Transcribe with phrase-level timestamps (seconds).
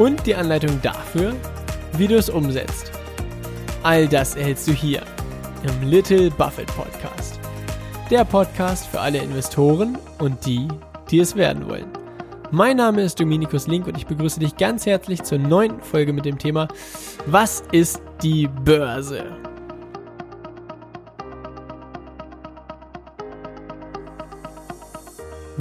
[0.00, 1.36] und die Anleitung dafür,
[1.98, 2.90] wie du es umsetzt.
[3.82, 5.02] All das erhältst du hier
[5.62, 7.38] im Little Buffett Podcast.
[8.10, 10.66] Der Podcast für alle Investoren und die,
[11.10, 11.84] die es werden wollen.
[12.50, 16.24] Mein Name ist Dominikus Link und ich begrüße dich ganz herzlich zur neunten Folge mit
[16.24, 16.68] dem Thema
[17.26, 19.49] Was ist die Börse?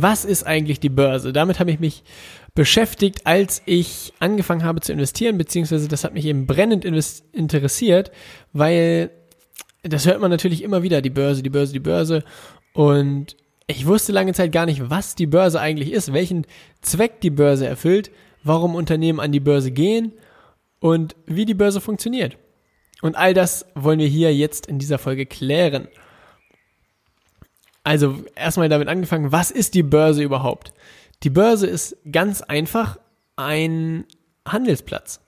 [0.01, 1.33] Was ist eigentlich die Börse?
[1.33, 2.03] Damit habe ich mich
[2.55, 8.11] beschäftigt, als ich angefangen habe zu investieren, beziehungsweise das hat mich eben brennend interessiert,
[8.53, 9.11] weil
[9.83, 12.23] das hört man natürlich immer wieder, die Börse, die Börse, die Börse.
[12.73, 16.45] Und ich wusste lange Zeit gar nicht, was die Börse eigentlich ist, welchen
[16.81, 18.11] Zweck die Börse erfüllt,
[18.43, 20.13] warum Unternehmen an die Börse gehen
[20.79, 22.37] und wie die Börse funktioniert.
[23.01, 25.87] Und all das wollen wir hier jetzt in dieser Folge klären.
[27.89, 30.73] Also erstmal damit angefangen, was ist die Börse überhaupt?
[31.23, 32.99] Die Börse ist ganz einfach
[33.35, 34.05] ein
[34.47, 35.21] Handelsplatz.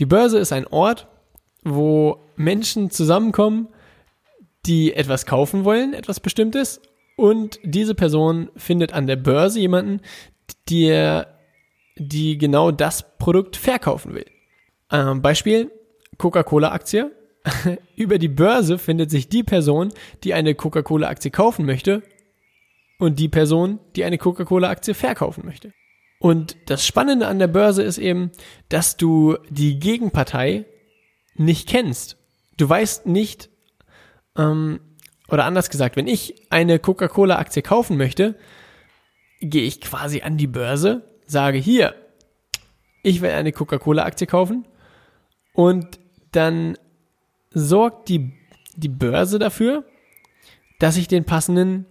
[0.00, 1.08] Die Börse ist ein Ort,
[1.62, 3.68] wo Menschen zusammenkommen,
[4.64, 6.80] die etwas kaufen wollen, etwas Bestimmtes,
[7.18, 10.00] und diese Person findet an der Börse jemanden,
[10.70, 11.38] der,
[11.96, 14.26] die genau das Produkt verkaufen will.
[14.90, 15.70] Ähm, Beispiel
[16.16, 17.10] Coca-Cola-Aktie.
[17.96, 19.92] Über die Börse findet sich die Person,
[20.24, 22.02] die eine Coca-Cola-Aktie kaufen möchte
[22.98, 25.72] und die Person, die eine Coca-Cola-Aktie verkaufen möchte.
[26.20, 28.32] Und das Spannende an der Börse ist eben,
[28.68, 30.66] dass du die Gegenpartei
[31.36, 32.16] nicht kennst.
[32.56, 33.50] Du weißt nicht,
[34.36, 34.80] ähm,
[35.28, 38.34] oder anders gesagt, wenn ich eine Coca-Cola-Aktie kaufen möchte,
[39.40, 41.94] gehe ich quasi an die Börse, sage hier,
[43.04, 44.66] ich will eine Coca-Cola-Aktie kaufen
[45.52, 46.00] und
[46.32, 46.76] dann
[47.50, 48.32] sorgt die,
[48.76, 49.84] die Börse dafür,
[50.78, 51.86] dass ich den passenden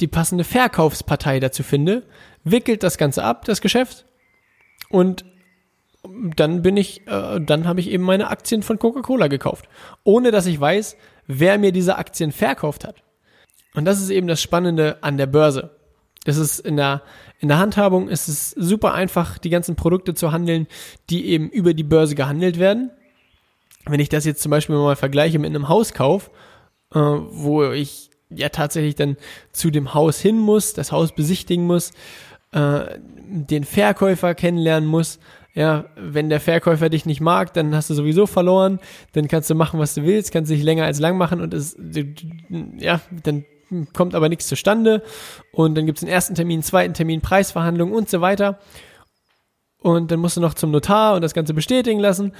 [0.00, 2.04] die passende Verkaufspartei dazu finde,
[2.44, 4.06] wickelt das Ganze ab, das Geschäft,
[4.88, 5.24] und
[6.36, 9.68] dann bin ich, äh, dann habe ich eben meine Aktien von Coca-Cola gekauft,
[10.04, 13.02] ohne dass ich weiß, wer mir diese Aktien verkauft hat.
[13.74, 15.76] Und das ist eben das Spannende an der Börse.
[16.24, 17.02] Das ist in der,
[17.40, 20.66] in der Handhabung ist es super einfach, die ganzen Produkte zu handeln,
[21.10, 22.90] die eben über die Börse gehandelt werden.
[23.86, 26.30] Wenn ich das jetzt zum Beispiel mal vergleiche mit einem Hauskauf,
[26.94, 29.16] äh, wo ich ja tatsächlich dann
[29.52, 31.92] zu dem Haus hin muss, das Haus besichtigen muss,
[32.52, 35.18] äh, den Verkäufer kennenlernen muss.
[35.54, 38.78] Ja, wenn der Verkäufer dich nicht mag, dann hast du sowieso verloren.
[39.12, 41.76] Dann kannst du machen, was du willst, kannst dich länger als lang machen und es,
[42.78, 43.44] ja, dann
[43.92, 45.02] kommt aber nichts zustande.
[45.52, 48.58] Und dann gibt's den ersten Termin, zweiten Termin, Preisverhandlungen und so weiter.
[49.80, 52.32] Und dann musst du noch zum Notar und das Ganze bestätigen lassen.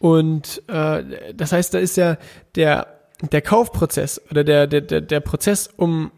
[0.00, 2.16] Und äh, das heißt, da ist ja
[2.56, 6.10] der der Kaufprozess oder der, der, der, der Prozess, um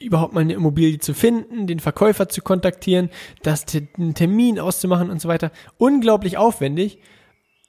[0.00, 3.10] überhaupt mal eine Immobilie zu finden, den Verkäufer zu kontaktieren,
[3.42, 3.64] das
[3.96, 6.98] einen Termin auszumachen und so weiter, unglaublich aufwendig.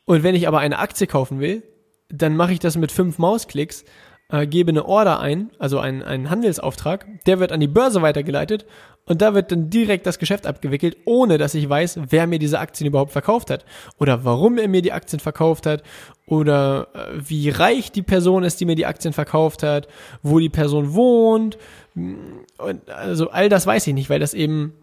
[0.06, 1.64] Und wenn ich aber eine Aktie kaufen will,
[2.10, 3.86] dann mache ich das mit fünf Mausklicks
[4.30, 8.66] äh, gebe eine Order ein, also einen, einen Handelsauftrag, der wird an die Börse weitergeleitet
[9.06, 12.60] und da wird dann direkt das Geschäft abgewickelt, ohne dass ich weiß, wer mir diese
[12.60, 13.66] Aktien überhaupt verkauft hat
[14.00, 15.84] oder warum er mir die Aktien verkauft hat
[16.26, 19.88] oder äh, wie reich die Person ist, die mir die Aktien verkauft hat,
[20.24, 21.58] wo die Person wohnt
[21.94, 24.74] und also all das weiß ich nicht, weil das eben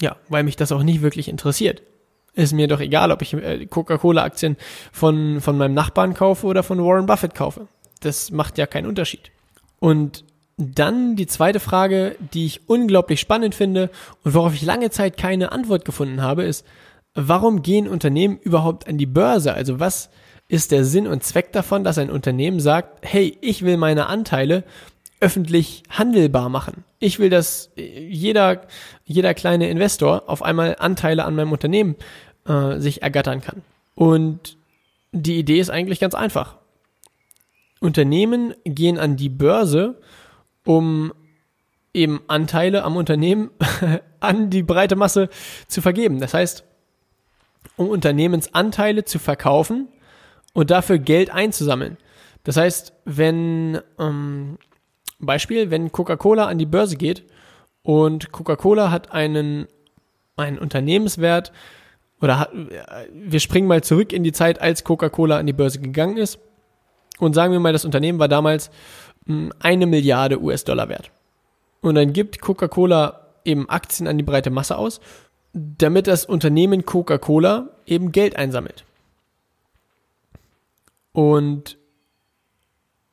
[0.00, 1.82] ja, weil mich das auch nicht wirklich interessiert.
[2.32, 4.56] Ist mir doch egal, ob ich äh, Coca-Cola-Aktien
[4.92, 7.66] von, von meinem Nachbarn kaufe oder von Warren Buffett kaufe
[8.00, 9.30] das macht ja keinen Unterschied.
[9.78, 10.24] Und
[10.56, 13.90] dann die zweite Frage, die ich unglaublich spannend finde
[14.24, 16.66] und worauf ich lange Zeit keine Antwort gefunden habe, ist,
[17.14, 19.54] warum gehen Unternehmen überhaupt an die Börse?
[19.54, 20.10] Also was
[20.48, 24.64] ist der Sinn und Zweck davon, dass ein Unternehmen sagt, hey, ich will meine Anteile
[25.20, 26.84] öffentlich handelbar machen.
[26.98, 28.62] Ich will, dass jeder,
[29.04, 31.96] jeder kleine Investor auf einmal Anteile an meinem Unternehmen
[32.46, 33.62] äh, sich ergattern kann.
[33.94, 34.56] Und
[35.12, 36.56] die Idee ist eigentlich ganz einfach.
[37.80, 39.98] Unternehmen gehen an die Börse,
[40.64, 41.12] um
[41.92, 43.50] eben Anteile am Unternehmen
[44.20, 45.28] an die breite Masse
[45.66, 46.20] zu vergeben.
[46.20, 46.64] Das heißt,
[47.76, 49.88] um Unternehmensanteile zu verkaufen
[50.52, 51.96] und dafür Geld einzusammeln.
[52.44, 54.58] Das heißt, wenn ähm,
[55.18, 57.24] Beispiel, wenn Coca-Cola an die Börse geht
[57.82, 59.66] und Coca-Cola hat einen
[60.36, 61.52] ein Unternehmenswert
[62.22, 62.50] oder
[63.12, 66.38] wir springen mal zurück in die Zeit, als Coca-Cola an die Börse gegangen ist
[67.20, 68.70] und sagen wir mal, das Unternehmen war damals
[69.26, 71.10] hm, eine Milliarde US-Dollar wert.
[71.80, 75.00] Und dann gibt Coca-Cola eben Aktien an die breite Masse aus,
[75.52, 78.84] damit das Unternehmen Coca-Cola eben Geld einsammelt.
[81.12, 81.78] Und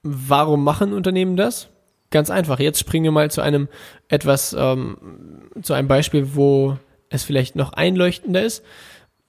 [0.04, 1.70] warum machen Unternehmen das?
[2.10, 2.60] Ganz einfach.
[2.60, 3.68] Jetzt springen wir mal zu einem
[4.08, 4.98] etwas, ähm,
[5.62, 6.78] zu einem Beispiel, wo
[7.10, 8.64] es vielleicht noch einleuchtender ist.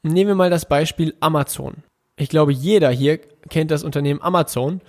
[0.02, 1.82] Nehmen wir mal das Beispiel Amazon.
[2.19, 3.19] Ich glaube, jeder hier
[3.49, 4.81] kennt das Unternehmen Amazon.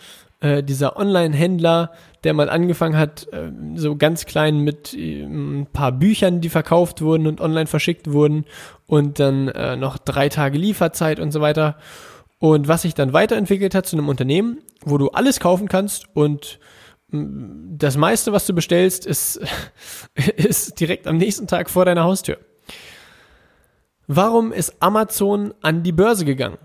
[0.41, 1.91] Äh, dieser Online-Händler,
[2.23, 7.01] der mal angefangen hat, äh, so ganz klein mit äh, ein paar Büchern, die verkauft
[7.01, 8.45] wurden und online verschickt wurden
[8.87, 11.77] und dann äh, noch drei Tage Lieferzeit und so weiter.
[12.39, 16.59] Und was sich dann weiterentwickelt hat zu einem Unternehmen, wo du alles kaufen kannst und
[17.11, 19.41] mm, das meiste, was du bestellst, ist,
[20.37, 22.37] ist direkt am nächsten Tag vor deiner Haustür.
[24.07, 26.57] Warum ist Amazon an die Börse gegangen?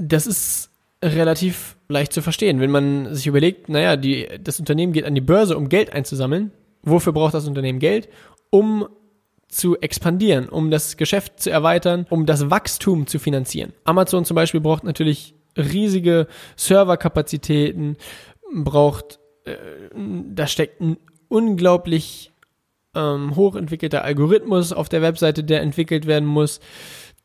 [0.00, 0.70] Das ist
[1.04, 2.60] relativ leicht zu verstehen.
[2.60, 6.52] Wenn man sich überlegt, naja, die, das Unternehmen geht an die Börse, um Geld einzusammeln.
[6.82, 8.08] Wofür braucht das Unternehmen Geld?
[8.48, 8.88] Um
[9.48, 13.72] zu expandieren, um das Geschäft zu erweitern, um das Wachstum zu finanzieren.
[13.84, 17.96] Amazon zum Beispiel braucht natürlich riesige Serverkapazitäten,
[18.54, 19.56] braucht, äh,
[20.32, 20.96] da steckt ein
[21.28, 22.32] unglaublich
[22.94, 26.60] ähm, hochentwickelter Algorithmus auf der Webseite, der entwickelt werden muss.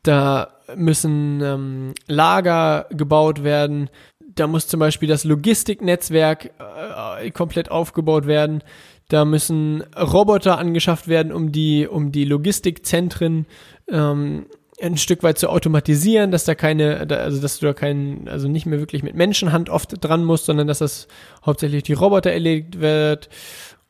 [0.02, 3.90] Da müssen ähm, Lager gebaut werden.
[4.34, 8.62] Da muss zum Beispiel das Logistiknetzwerk äh, komplett aufgebaut werden.
[9.08, 13.46] Da müssen Roboter angeschafft werden, um die, um die Logistikzentren
[13.88, 14.46] ähm,
[14.80, 18.66] ein Stück weit zu automatisieren, dass da keine, also dass du da keinen, also nicht
[18.66, 21.08] mehr wirklich mit Menschenhand oft dran musst, sondern dass das
[21.44, 23.28] hauptsächlich die Roboter erledigt wird.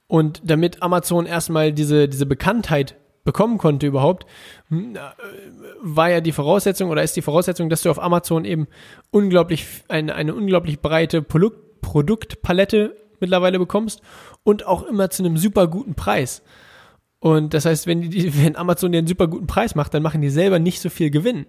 [0.07, 2.95] Und damit Amazon erstmal diese, diese Bekanntheit
[3.27, 4.25] bekommen konnte überhaupt,
[4.69, 5.01] hm, äh,
[5.83, 8.67] war ja die Voraussetzung oder ist die Voraussetzung, dass du auf Amazon eben
[9.11, 14.01] unglaublich, eine, eine unglaublich breite Produkt, Produktpalette mittlerweile bekommst
[14.43, 16.43] und auch immer zu einem super guten Preis.
[17.19, 20.23] Und das heißt, wenn, die, wenn Amazon dir einen super guten Preis macht, dann machen
[20.23, 21.47] die selber nicht so viel Gewinn.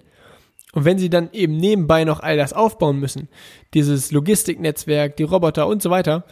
[0.74, 3.30] Und wenn sie dann eben nebenbei noch all das aufbauen müssen,
[3.74, 6.26] dieses Logistiknetzwerk, die Roboter und so weiter,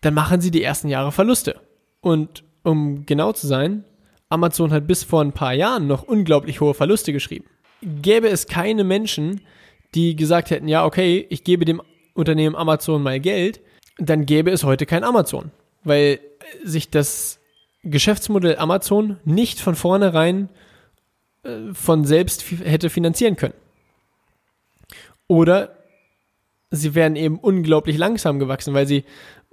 [0.00, 1.60] dann machen sie die ersten Jahre Verluste.
[2.00, 3.84] Und um genau zu sein,
[4.34, 7.46] Amazon hat bis vor ein paar Jahren noch unglaublich hohe Verluste geschrieben.
[7.82, 9.40] Gäbe es keine Menschen,
[9.94, 11.80] die gesagt hätten, ja, okay, ich gebe dem
[12.14, 13.60] Unternehmen Amazon mal Geld,
[13.98, 15.52] dann gäbe es heute kein Amazon,
[15.84, 16.18] weil
[16.64, 17.38] sich das
[17.84, 20.48] Geschäftsmodell Amazon nicht von vornherein
[21.44, 23.54] äh, von selbst hätte finanzieren können.
[25.28, 25.76] Oder
[26.70, 29.04] sie wären eben unglaublich langsam gewachsen, weil sie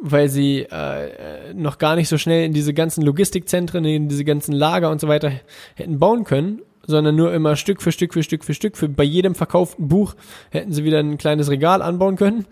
[0.02, 4.54] weil sie äh, noch gar nicht so schnell in diese ganzen Logistikzentren, in diese ganzen
[4.54, 5.32] Lager und so weiter
[5.76, 8.78] hätten bauen können, sondern nur immer Stück für Stück für Stück für Stück.
[8.78, 10.16] Für bei jedem verkauften Buch
[10.50, 12.48] hätten sie wieder ein kleines Regal anbauen können.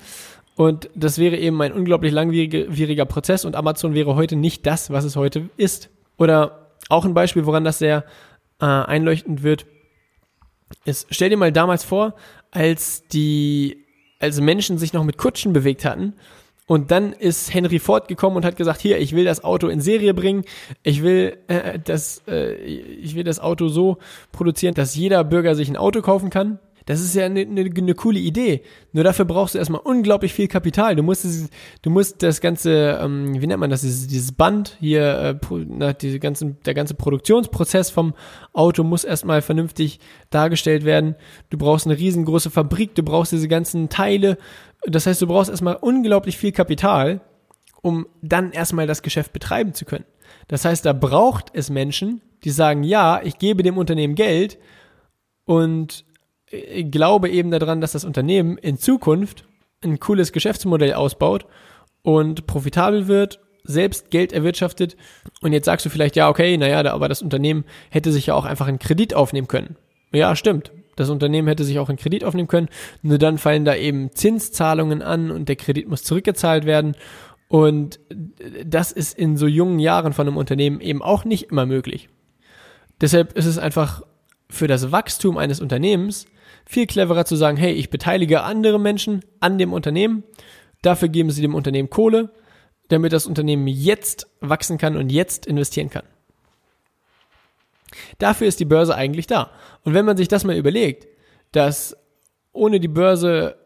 [0.55, 5.03] Und das wäre eben ein unglaublich langwieriger Prozess und Amazon wäre heute nicht das, was
[5.03, 5.89] es heute ist.
[6.17, 8.03] Oder auch ein Beispiel, woran das sehr
[8.61, 9.65] äh, einleuchtend wird,
[10.85, 12.13] ist, stell dir mal damals vor,
[12.51, 13.85] als die,
[14.19, 16.13] als Menschen sich noch mit Kutschen bewegt hatten
[16.69, 19.81] und dann ist Henry Ford gekommen und hat gesagt, hier, ich will das Auto in
[19.81, 20.43] Serie bringen,
[20.83, 23.97] ich will, äh, das, äh, ich will das Auto so
[24.31, 26.59] produzieren, dass jeder Bürger sich ein Auto kaufen kann.
[26.85, 28.61] Das ist ja eine, eine, eine coole Idee.
[28.93, 30.95] Nur dafür brauchst du erstmal unglaublich viel Kapital.
[30.95, 31.25] Du musst,
[31.81, 35.93] du musst das ganze, ähm, wie nennt man das, dieses, dieses Band hier, äh, na,
[35.93, 38.13] diese ganzen, der ganze Produktionsprozess vom
[38.53, 41.15] Auto muss erstmal vernünftig dargestellt werden.
[41.49, 44.37] Du brauchst eine riesengroße Fabrik, du brauchst diese ganzen Teile,
[44.85, 47.21] das heißt, du brauchst erstmal unglaublich viel Kapital,
[47.81, 50.05] um dann erstmal das Geschäft betreiben zu können.
[50.47, 54.57] Das heißt, da braucht es Menschen, die sagen, ja, ich gebe dem Unternehmen Geld
[55.45, 56.05] und
[56.91, 59.45] glaube eben daran, dass das Unternehmen in Zukunft
[59.83, 61.45] ein cooles Geschäftsmodell ausbaut
[62.01, 64.97] und profitabel wird, selbst Geld erwirtschaftet.
[65.41, 68.45] Und jetzt sagst du vielleicht, ja, okay, naja, aber das Unternehmen hätte sich ja auch
[68.45, 69.75] einfach einen Kredit aufnehmen können.
[70.11, 70.71] Ja, stimmt.
[70.99, 72.67] Das Unternehmen hätte sich auch einen Kredit aufnehmen können.
[73.01, 76.95] Nur dann fallen da eben Zinszahlungen an und der Kredit muss zurückgezahlt werden.
[77.47, 78.01] Und
[78.65, 82.09] das ist in so jungen Jahren von einem Unternehmen eben auch nicht immer möglich.
[82.99, 84.03] Deshalb ist es einfach
[84.49, 86.25] für das Wachstum eines Unternehmens
[86.65, 90.23] viel cleverer zu sagen, hey, ich beteilige andere Menschen an dem Unternehmen,
[90.81, 92.33] dafür geben sie dem Unternehmen Kohle,
[92.89, 96.03] damit das Unternehmen jetzt wachsen kann und jetzt investieren kann.
[98.17, 99.51] Dafür ist die Börse eigentlich da.
[99.83, 101.07] Und wenn man sich das mal überlegt,
[101.51, 101.95] dass
[102.51, 103.57] ohne die Börse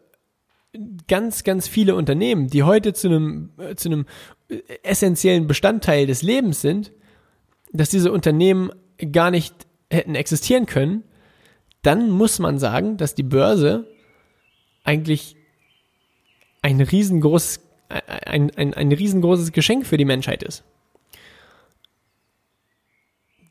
[1.06, 4.06] ganz, ganz viele Unternehmen, die heute zu einem, äh, zu einem
[4.82, 6.92] essentiellen Bestandteil des Lebens sind,
[7.72, 8.70] dass diese Unternehmen
[9.12, 9.54] gar nicht
[9.90, 11.04] hätten existieren können,
[11.82, 13.86] dann muss man sagen, dass die Börse
[14.84, 15.36] eigentlich
[16.62, 20.64] ein riesengroßes, ein, ein, ein riesengroßes Geschenk für die Menschheit ist.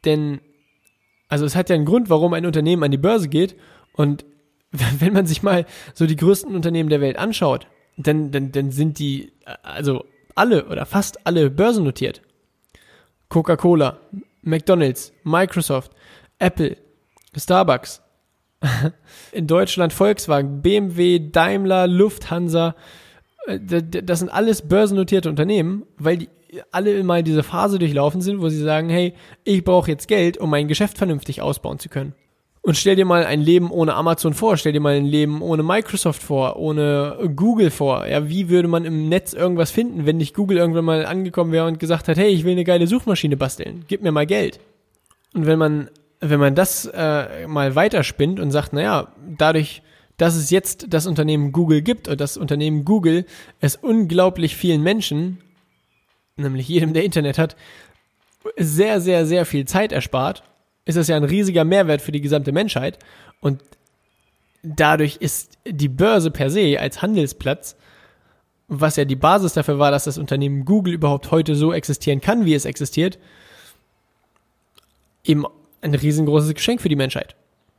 [0.05, 0.41] Denn,
[1.33, 3.55] also es hat ja einen Grund, warum ein Unternehmen an die Börse geht.
[3.93, 4.23] Und
[4.71, 7.65] wenn man sich mal so die größten Unternehmen der Welt anschaut,
[7.97, 9.31] dann, dann, dann sind die,
[9.63, 12.21] also alle oder fast alle börsennotiert.
[13.29, 13.97] Coca-Cola,
[14.43, 15.91] McDonald's, Microsoft,
[16.37, 16.77] Apple,
[17.35, 18.03] Starbucks.
[19.31, 22.75] In Deutschland Volkswagen, BMW, Daimler, Lufthansa.
[23.47, 26.29] Äh, das sind alles börsennotierte Unternehmen, weil die
[26.71, 30.49] alle mal diese Phase durchlaufen sind, wo sie sagen, hey, ich brauche jetzt Geld, um
[30.49, 32.13] mein Geschäft vernünftig ausbauen zu können.
[32.65, 35.63] Und stell dir mal ein Leben ohne Amazon vor, stell dir mal ein Leben ohne
[35.63, 38.07] Microsoft vor, ohne Google vor.
[38.07, 41.67] Ja, wie würde man im Netz irgendwas finden, wenn nicht Google irgendwann mal angekommen wäre
[41.67, 44.61] und gesagt hat, hey, ich will eine geile Suchmaschine basteln, gib mir mal Geld.
[45.33, 45.89] Und wenn man,
[46.21, 49.81] wenn man das äh, mal weiterspinnt und sagt, naja, dadurch,
[50.15, 53.25] dass es jetzt das Unternehmen Google gibt und das Unternehmen Google
[53.59, 55.39] es unglaublich vielen Menschen
[56.35, 57.55] nämlich jedem, der Internet hat,
[58.57, 60.43] sehr, sehr, sehr viel Zeit erspart,
[60.85, 62.99] ist das ja ein riesiger Mehrwert für die gesamte Menschheit.
[63.39, 63.61] Und
[64.63, 67.75] dadurch ist die Börse per se als Handelsplatz,
[68.67, 72.45] was ja die Basis dafür war, dass das Unternehmen Google überhaupt heute so existieren kann,
[72.45, 73.19] wie es existiert,
[75.23, 75.45] eben
[75.81, 77.35] ein riesengroßes Geschenk für die Menschheit.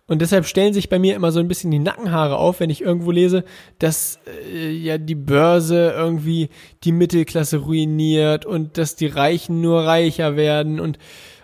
[0.07, 2.83] Und deshalb stellen sich bei mir immer so ein bisschen die Nackenhaare auf, wenn ich
[2.83, 3.45] irgendwo lese,
[3.79, 4.19] dass
[4.53, 6.51] äh, ja die Börse irgendwie
[6.83, 10.99] die Mittelklasse ruiniert und dass die Reichen nur reicher werden und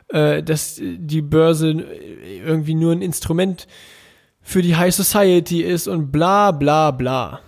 [0.09, 1.71] äh, dass die Börse
[2.45, 3.67] irgendwie nur ein Instrument
[4.43, 7.41] für die High Society ist und bla bla bla.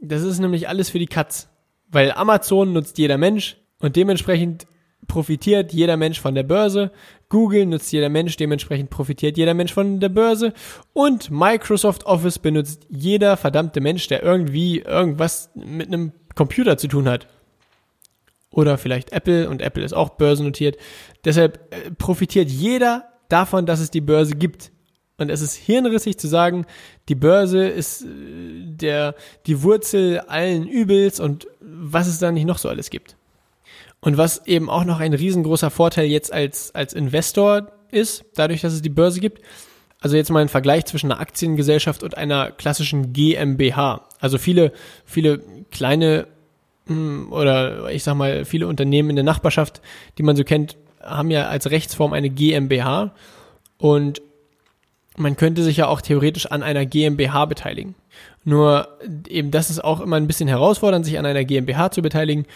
[0.00, 1.48] Das ist nämlich alles für die Katz.
[1.88, 4.66] Weil Amazon nutzt jeder Mensch und dementsprechend
[5.06, 6.90] profitiert jeder Mensch von der Börse,
[7.28, 10.52] Google nutzt jeder Mensch, dementsprechend profitiert jeder Mensch von der Börse
[10.92, 17.08] und Microsoft Office benutzt jeder verdammte Mensch, der irgendwie irgendwas mit einem Computer zu tun
[17.08, 17.26] hat.
[18.50, 20.76] Oder vielleicht Apple und Apple ist auch börsennotiert.
[21.24, 24.70] Deshalb äh, profitiert jeder davon, dass es die Börse gibt.
[25.18, 26.66] Und es ist hirnrissig zu sagen,
[27.08, 28.06] die Börse ist äh,
[28.64, 29.14] der,
[29.46, 33.16] die Wurzel allen Übels und was es da nicht noch so alles gibt.
[34.00, 38.72] Und was eben auch noch ein riesengroßer Vorteil jetzt als, als Investor ist, dadurch, dass
[38.72, 39.42] es die Börse gibt,
[40.00, 44.06] also jetzt mal ein Vergleich zwischen einer Aktiengesellschaft und einer klassischen GmbH.
[44.20, 44.72] Also viele,
[45.04, 46.28] viele kleine
[46.86, 49.80] hm, oder ich sag mal, viele Unternehmen in der Nachbarschaft,
[50.18, 53.14] die man so kennt, haben ja als Rechtsform eine GmbH
[53.78, 54.22] und
[55.16, 57.94] man könnte sich ja auch theoretisch an einer GmbH beteiligen.
[58.44, 62.46] Nur eben das ist auch immer ein bisschen herausfordernd, sich an einer GmbH zu beteiligen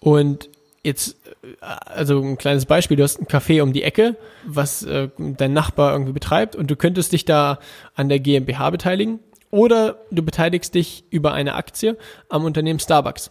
[0.00, 0.48] und
[0.82, 4.16] jetzt, äh, also ein kleines Beispiel, du hast ein Café um die Ecke,
[4.46, 7.58] was äh, dein Nachbar irgendwie betreibt und du könntest dich da
[7.94, 11.96] an der GmbH beteiligen oder du beteiligst dich über eine Aktie
[12.28, 13.30] am Unternehmen Starbucks.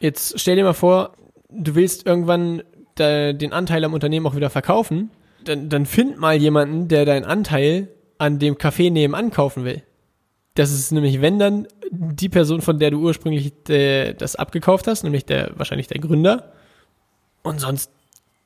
[0.00, 1.14] Jetzt stell dir mal vor,
[1.50, 2.62] du willst irgendwann
[2.98, 5.10] de, den Anteil am Unternehmen auch wieder verkaufen,
[5.44, 9.82] dann, dann find mal jemanden, der deinen Anteil an dem Café nebenan kaufen will.
[10.60, 15.04] Das ist nämlich, wenn dann die Person, von der du ursprünglich äh, das abgekauft hast,
[15.04, 16.52] nämlich der wahrscheinlich der Gründer,
[17.42, 17.90] und sonst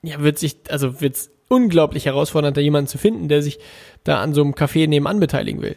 [0.00, 3.58] ja, wird sich, also wird es unglaublich herausfordernd, da jemanden zu finden, der sich
[4.04, 5.74] da an so einem Café nebenan beteiligen will.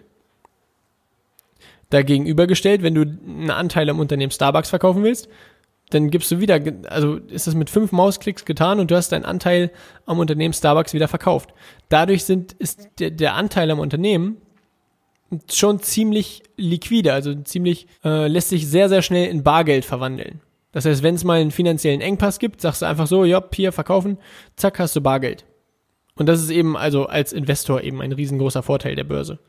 [1.89, 5.29] Dagegenübergestellt, wenn du einen Anteil am Unternehmen Starbucks verkaufen willst,
[5.89, 9.25] dann gibst du wieder, also ist das mit fünf Mausklicks getan und du hast deinen
[9.25, 9.71] Anteil
[10.05, 11.55] am Unternehmen Starbucks wieder verkauft.
[11.89, 14.37] Dadurch sind, ist der, der Anteil am Unternehmen
[15.51, 20.41] schon ziemlich liquide, also ziemlich, äh, lässt sich sehr, sehr schnell in Bargeld verwandeln.
[20.71, 23.71] Das heißt, wenn es mal einen finanziellen Engpass gibt, sagst du einfach so, ja, hier
[23.71, 24.17] verkaufen,
[24.55, 25.45] zack, hast du Bargeld.
[26.15, 29.39] Und das ist eben also als Investor eben ein riesengroßer Vorteil der Börse.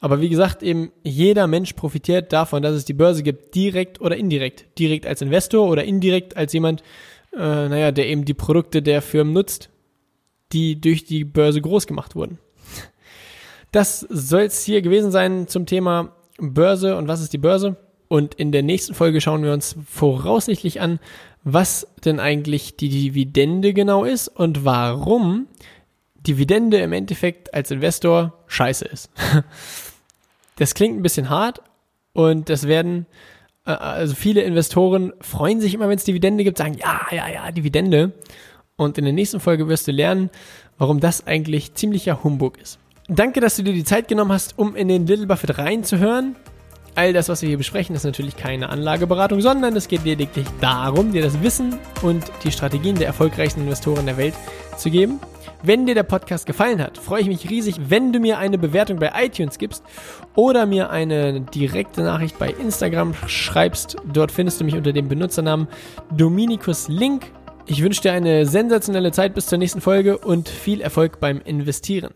[0.00, 4.16] Aber wie gesagt, eben jeder Mensch profitiert davon, dass es die Börse gibt, direkt oder
[4.16, 4.66] indirekt.
[4.78, 6.82] Direkt als Investor oder indirekt als jemand,
[7.34, 9.70] äh, naja, der eben die Produkte der Firmen nutzt,
[10.52, 12.38] die durch die Börse groß gemacht wurden.
[13.76, 17.76] Das soll es hier gewesen sein zum Thema Börse und was ist die Börse.
[18.08, 20.98] Und in der nächsten Folge schauen wir uns voraussichtlich an,
[21.44, 25.46] was denn eigentlich die Dividende genau ist und warum
[26.14, 29.10] Dividende im Endeffekt als Investor scheiße ist.
[30.58, 31.60] Das klingt ein bisschen hart
[32.14, 33.04] und das werden,
[33.66, 37.52] äh, also viele Investoren freuen sich immer, wenn es Dividende gibt, sagen, ja, ja, ja,
[37.52, 38.14] Dividende.
[38.76, 40.30] Und in der nächsten Folge wirst du lernen,
[40.78, 42.78] warum das eigentlich ziemlicher Humbug ist.
[43.08, 46.34] Danke, dass du dir die Zeit genommen hast, um in den Little Buffett reinzuhören.
[46.96, 51.12] All das, was wir hier besprechen, ist natürlich keine Anlageberatung, sondern es geht lediglich darum,
[51.12, 54.34] dir das Wissen und die Strategien der erfolgreichsten Investoren der Welt
[54.76, 55.20] zu geben.
[55.62, 58.98] Wenn dir der Podcast gefallen hat, freue ich mich riesig, wenn du mir eine Bewertung
[58.98, 59.84] bei iTunes gibst
[60.34, 63.96] oder mir eine direkte Nachricht bei Instagram schreibst.
[64.12, 65.68] Dort findest du mich unter dem Benutzernamen
[66.10, 67.30] Dominikus Link.
[67.66, 72.14] Ich wünsche dir eine sensationelle Zeit bis zur nächsten Folge und viel Erfolg beim Investieren.